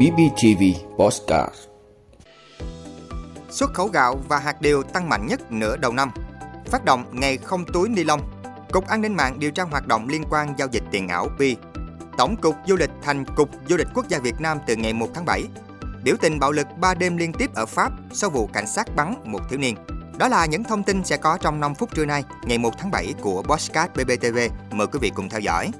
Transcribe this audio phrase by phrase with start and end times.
[0.00, 0.62] BBTV
[0.98, 1.54] Postcard
[3.50, 6.10] Xuất khẩu gạo và hạt điều tăng mạnh nhất nửa đầu năm.
[6.66, 8.20] Phát động ngày không túi ni lông.
[8.72, 11.56] Cục An ninh mạng điều tra hoạt động liên quan giao dịch tiền ảo Pi.
[12.18, 15.06] Tổng cục Du lịch thành Cục Du lịch Quốc gia Việt Nam từ ngày 1
[15.14, 15.44] tháng 7.
[16.04, 19.14] Biểu tình bạo lực 3 đêm liên tiếp ở Pháp sau vụ cảnh sát bắn
[19.24, 19.76] một thiếu niên.
[20.18, 22.90] Đó là những thông tin sẽ có trong 5 phút trưa nay, ngày 1 tháng
[22.90, 24.38] 7 của Bosscat BBTV.
[24.70, 25.70] Mời quý vị cùng theo dõi.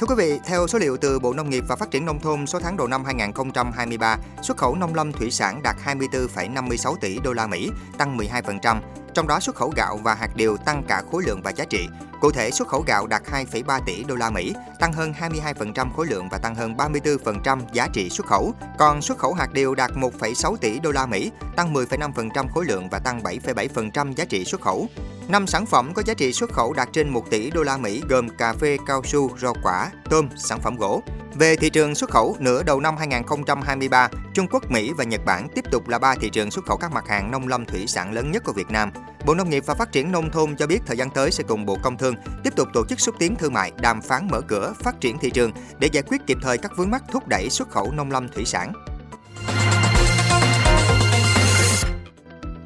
[0.00, 2.46] Thưa quý vị, theo số liệu từ Bộ Nông nghiệp và Phát triển Nông thôn
[2.46, 7.32] số tháng đầu năm 2023, xuất khẩu nông lâm thủy sản đạt 24,56 tỷ đô
[7.32, 8.80] la Mỹ, tăng 12%,
[9.16, 11.88] trong đó xuất khẩu gạo và hạt điều tăng cả khối lượng và giá trị.
[12.20, 16.06] Cụ thể, xuất khẩu gạo đạt 2,3 tỷ đô la Mỹ, tăng hơn 22% khối
[16.06, 18.54] lượng và tăng hơn 34% giá trị xuất khẩu.
[18.78, 22.88] Còn xuất khẩu hạt điều đạt 1,6 tỷ đô la Mỹ, tăng 10,5% khối lượng
[22.88, 24.86] và tăng 7,7% giá trị xuất khẩu.
[25.28, 28.02] Năm sản phẩm có giá trị xuất khẩu đạt trên 1 tỷ đô la Mỹ
[28.08, 31.02] gồm cà phê, cao su, rau quả, tôm, sản phẩm gỗ.
[31.38, 35.48] Về thị trường xuất khẩu, nửa đầu năm 2023, Trung Quốc, Mỹ và Nhật Bản
[35.54, 38.12] tiếp tục là ba thị trường xuất khẩu các mặt hàng nông lâm thủy sản
[38.12, 38.90] lớn nhất của Việt Nam.
[39.26, 41.66] Bộ Nông nghiệp và Phát triển Nông thôn cho biết thời gian tới sẽ cùng
[41.66, 44.74] Bộ Công Thương tiếp tục tổ chức xúc tiến thương mại, đàm phán mở cửa,
[44.82, 47.70] phát triển thị trường để giải quyết kịp thời các vướng mắc thúc đẩy xuất
[47.70, 48.72] khẩu nông lâm thủy sản.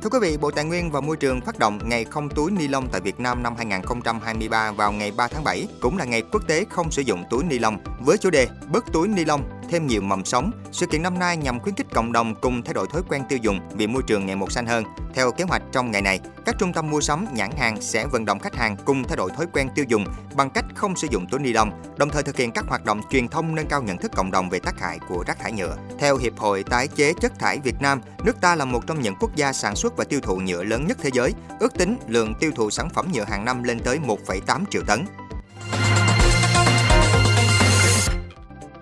[0.03, 2.69] Thưa quý vị, Bộ Tài nguyên và Môi trường phát động Ngày không túi ni
[2.69, 6.43] lông tại Việt Nam năm 2023 vào ngày 3 tháng 7, cũng là ngày quốc
[6.47, 9.87] tế không sử dụng túi ni lông, với chủ đề Bớt túi ni lông, thêm
[9.87, 10.51] nhiều mầm sống.
[10.73, 13.39] Sự kiện năm nay nhằm khuyến khích cộng đồng cùng thay đổi thói quen tiêu
[13.43, 14.85] dùng vì môi trường ngày một xanh hơn.
[15.15, 18.25] Theo kế hoạch trong ngày này, các trung tâm mua sắm, nhãn hàng sẽ vận
[18.25, 20.05] động khách hàng cùng thay đổi thói quen tiêu dùng
[20.37, 23.01] bằng cách không sử dụng túi ni lông, đồng thời thực hiện các hoạt động
[23.11, 25.77] truyền thông nâng cao nhận thức cộng đồng về tác hại của rác thải nhựa.
[25.99, 29.15] Theo Hiệp hội Tái chế chất thải Việt Nam, nước ta là một trong những
[29.21, 31.35] quốc gia sản xuất và tiêu thụ nhựa lớn nhất thế giới.
[31.61, 35.05] Ước tính lượng tiêu thụ sản phẩm nhựa hàng năm lên tới 1,8 triệu tấn.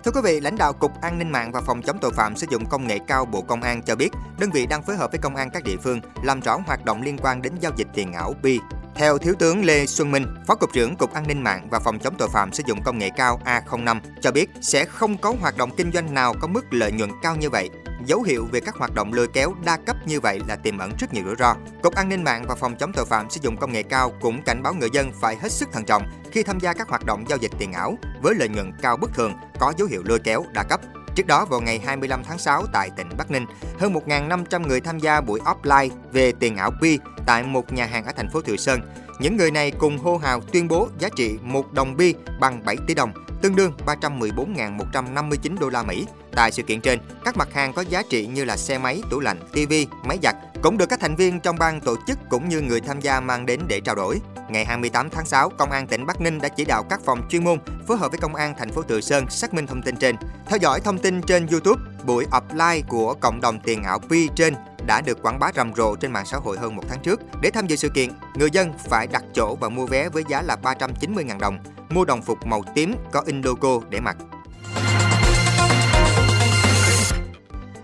[0.09, 2.47] Thưa quý vị, lãnh đạo Cục An ninh mạng và Phòng chống tội phạm sử
[2.49, 5.19] dụng công nghệ cao Bộ Công an cho biết, đơn vị đang phối hợp với
[5.19, 8.13] công an các địa phương làm rõ hoạt động liên quan đến giao dịch tiền
[8.13, 8.59] ảo Bi.
[8.99, 11.99] Theo Thiếu tướng Lê Xuân Minh, Phó Cục trưởng Cục An ninh mạng và Phòng
[11.99, 15.57] chống tội phạm sử dụng công nghệ cao A05 cho biết sẽ không có hoạt
[15.57, 17.69] động kinh doanh nào có mức lợi nhuận cao như vậy.
[18.05, 20.91] Dấu hiệu về các hoạt động lôi kéo đa cấp như vậy là tiềm ẩn
[20.99, 21.55] rất nhiều rủi ro.
[21.83, 24.41] Cục An ninh mạng và Phòng chống tội phạm sử dụng công nghệ cao cũng
[24.41, 27.25] cảnh báo người dân phải hết sức thận trọng khi tham gia các hoạt động
[27.29, 30.45] giao dịch tiền ảo với lợi nhuận cao bất thường, có dấu hiệu lôi kéo
[30.53, 30.79] đa cấp.
[31.15, 33.45] Trước đó vào ngày 25 tháng 6 tại tỉnh Bắc Ninh,
[33.79, 36.99] hơn 1.500 người tham gia buổi offline về tiền ảo Pi
[37.29, 38.81] tại một nhà hàng ở thành phố Thừa Sơn.
[39.19, 42.77] Những người này cùng hô hào tuyên bố giá trị 1 đồng Bi bằng 7
[42.87, 46.05] tỷ đồng, tương đương 314.159 đô la Mỹ.
[46.31, 49.19] Tại sự kiện trên, các mặt hàng có giá trị như là xe máy, tủ
[49.19, 49.73] lạnh, TV,
[50.03, 52.99] máy giặt cũng được các thành viên trong ban tổ chức cũng như người tham
[52.99, 54.19] gia mang đến để trao đổi.
[54.49, 57.43] Ngày 28 tháng 6, Công an tỉnh Bắc Ninh đã chỉ đạo các phòng chuyên
[57.43, 60.15] môn phối hợp với Công an thành phố Từ Sơn xác minh thông tin trên.
[60.47, 64.53] Theo dõi thông tin trên YouTube, buổi offline của cộng đồng tiền ảo Pi trên
[64.89, 67.21] đã được quảng bá rầm rộ trên mạng xã hội hơn một tháng trước.
[67.41, 70.41] Để tham dự sự kiện, người dân phải đặt chỗ và mua vé với giá
[70.41, 74.17] là 390.000 đồng, mua đồng phục màu tím có in logo để mặc.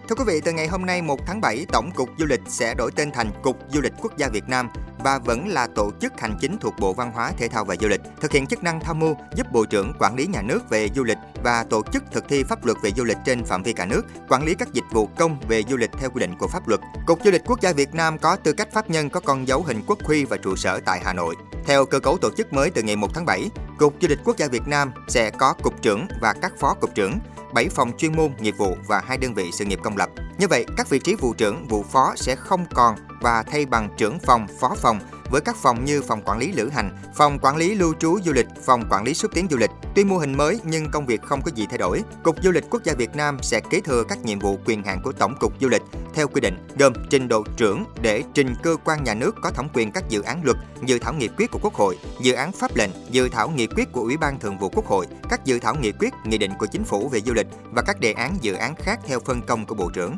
[0.09, 2.73] Thưa quý vị, từ ngày hôm nay 1 tháng 7, Tổng cục Du lịch sẽ
[2.77, 4.69] đổi tên thành Cục Du lịch Quốc gia Việt Nam
[5.05, 7.87] và vẫn là tổ chức hành chính thuộc Bộ Văn hóa, Thể thao và Du
[7.87, 10.89] lịch, thực hiện chức năng tham mưu giúp Bộ trưởng quản lý nhà nước về
[10.95, 13.73] du lịch và tổ chức thực thi pháp luật về du lịch trên phạm vi
[13.73, 16.47] cả nước, quản lý các dịch vụ công về du lịch theo quy định của
[16.47, 16.81] pháp luật.
[17.05, 19.63] Cục Du lịch Quốc gia Việt Nam có tư cách pháp nhân có con dấu
[19.63, 21.35] hình quốc huy và trụ sở tại Hà Nội.
[21.65, 24.37] Theo cơ cấu tổ chức mới từ ngày 1 tháng 7, Cục Du lịch Quốc
[24.37, 27.19] gia Việt Nam sẽ có cục trưởng và các phó cục trưởng,
[27.55, 30.09] 7 phòng chuyên môn, nghiệp vụ và hai đơn vị sự nghiệp công lập.
[30.37, 33.89] Như vậy, các vị trí vụ trưởng, vụ phó sẽ không còn và thay bằng
[33.97, 34.99] trưởng phòng, phó phòng
[35.31, 38.33] với các phòng như phòng quản lý lữ hành, phòng quản lý lưu trú du
[38.33, 39.69] lịch, phòng quản lý xúc tiến du lịch.
[39.95, 42.03] Tuy mô hình mới nhưng công việc không có gì thay đổi.
[42.23, 45.01] Cục Du lịch Quốc gia Việt Nam sẽ kế thừa các nhiệm vụ quyền hạn
[45.03, 45.81] của Tổng cục Du lịch
[46.13, 49.67] theo quy định, gồm trình độ trưởng để trình cơ quan nhà nước có thẩm
[49.73, 52.75] quyền các dự án luật, dự thảo nghị quyết của Quốc hội, dự án pháp
[52.75, 55.75] lệnh, dự thảo nghị quyết của Ủy ban Thường vụ Quốc hội, các dự thảo
[55.75, 58.53] nghị quyết, nghị định của chính phủ về du lịch và các đề án dự
[58.53, 60.17] án khác theo phân công của Bộ trưởng.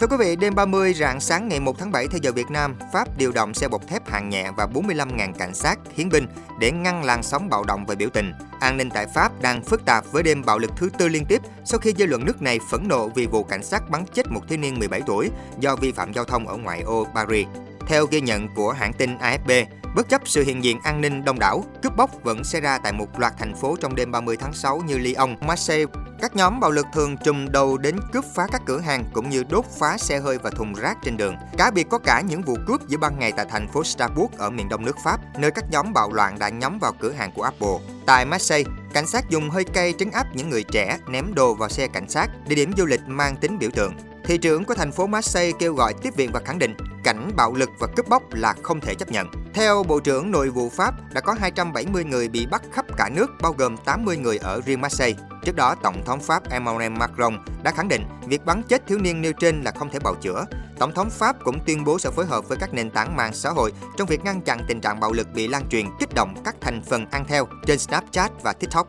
[0.00, 2.74] Thưa quý vị, đêm 30 rạng sáng ngày 1 tháng 7 theo giờ Việt Nam,
[2.92, 6.26] Pháp điều động xe bọc thép hạng nhẹ và 45.000 cảnh sát, hiến binh
[6.58, 8.32] để ngăn làn sóng bạo động và biểu tình.
[8.60, 11.42] An ninh tại Pháp đang phức tạp với đêm bạo lực thứ tư liên tiếp
[11.64, 14.40] sau khi dư luận nước này phẫn nộ vì vụ cảnh sát bắn chết một
[14.48, 17.46] thiếu niên 17 tuổi do vi phạm giao thông ở ngoại ô Paris.
[17.86, 19.64] Theo ghi nhận của hãng tin AFP,
[19.98, 22.92] bất chấp sự hiện diện an ninh đông đảo, cướp bóc vẫn xảy ra tại
[22.92, 26.70] một loạt thành phố trong đêm 30 tháng 6 như Lyon, Marseille, các nhóm bạo
[26.70, 30.18] lực thường trùm đầu đến cướp phá các cửa hàng cũng như đốt phá xe
[30.18, 31.36] hơi và thùng rác trên đường.
[31.58, 34.50] Cá biệt có cả những vụ cướp giữa ban ngày tại thành phố Strasbourg ở
[34.50, 37.42] miền đông nước Pháp, nơi các nhóm bạo loạn đã nhắm vào cửa hàng của
[37.42, 37.78] Apple.
[38.06, 41.68] Tại Marseille, cảnh sát dùng hơi cay trấn áp những người trẻ ném đồ vào
[41.68, 43.94] xe cảnh sát, địa điểm du lịch mang tính biểu tượng.
[44.24, 47.54] Thị trưởng của thành phố Marseille kêu gọi tiếp viện và khẳng định cảnh bạo
[47.54, 49.47] lực và cướp bóc là không thể chấp nhận.
[49.58, 53.26] Theo Bộ trưởng Nội vụ Pháp, đã có 270 người bị bắt khắp cả nước,
[53.42, 55.22] bao gồm 80 người ở riêng Marseille.
[55.44, 59.22] Trước đó, Tổng thống Pháp Emmanuel Macron đã khẳng định việc bắn chết thiếu niên
[59.22, 60.44] nêu trên là không thể bào chữa.
[60.78, 63.50] Tổng thống Pháp cũng tuyên bố sẽ phối hợp với các nền tảng mạng xã
[63.50, 66.56] hội trong việc ngăn chặn tình trạng bạo lực bị lan truyền kích động các
[66.60, 68.88] thành phần ăn theo trên Snapchat và TikTok.